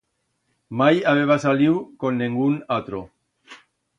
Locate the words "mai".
0.79-0.95